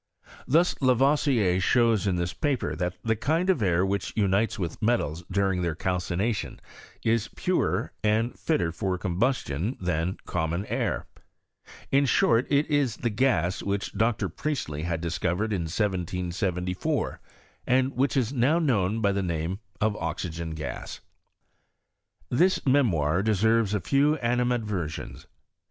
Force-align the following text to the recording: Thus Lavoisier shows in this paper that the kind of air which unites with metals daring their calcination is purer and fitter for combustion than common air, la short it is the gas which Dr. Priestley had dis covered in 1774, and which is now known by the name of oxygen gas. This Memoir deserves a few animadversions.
Thus 0.47 0.73
Lavoisier 0.81 1.59
shows 1.59 2.07
in 2.07 2.15
this 2.15 2.33
paper 2.33 2.75
that 2.75 2.97
the 3.03 3.15
kind 3.15 3.51
of 3.51 3.61
air 3.61 3.85
which 3.85 4.13
unites 4.15 4.57
with 4.57 4.81
metals 4.81 5.23
daring 5.31 5.61
their 5.61 5.75
calcination 5.75 6.59
is 7.03 7.27
purer 7.35 7.93
and 8.03 8.33
fitter 8.35 8.71
for 8.71 8.97
combustion 8.97 9.77
than 9.79 10.17
common 10.25 10.65
air, 10.65 11.05
la 11.93 12.05
short 12.05 12.47
it 12.51 12.65
is 12.65 12.97
the 12.97 13.11
gas 13.11 13.61
which 13.61 13.93
Dr. 13.93 14.27
Priestley 14.27 14.81
had 14.81 15.01
dis 15.01 15.19
covered 15.19 15.53
in 15.53 15.65
1774, 15.69 17.21
and 17.67 17.93
which 17.95 18.17
is 18.17 18.33
now 18.33 18.57
known 18.57 19.01
by 19.01 19.11
the 19.11 19.21
name 19.21 19.59
of 19.79 19.95
oxygen 19.97 20.55
gas. 20.55 21.01
This 22.31 22.65
Memoir 22.65 23.21
deserves 23.21 23.75
a 23.75 23.79
few 23.79 24.15
animadversions. 24.17 25.27